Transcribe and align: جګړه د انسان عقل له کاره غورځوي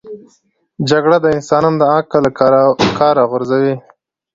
جګړه 0.89 1.17
د 1.21 1.25
انسان 1.35 1.63
عقل 1.93 2.21
له 2.25 2.31
کاره 2.99 3.23
غورځوي 3.31 3.75